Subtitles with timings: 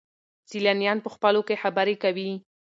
[0.49, 2.31] سیلانیان په خپلو کې خبرې کوي.